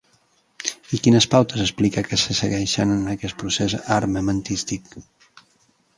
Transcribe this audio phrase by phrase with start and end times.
[0.97, 4.95] I quines pautes explica que se segueixen en aquest procés armamentístic?